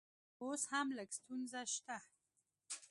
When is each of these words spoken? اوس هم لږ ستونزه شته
اوس 0.41 0.61
هم 0.71 0.87
لږ 0.97 1.09
ستونزه 1.17 1.61
شته 1.73 1.97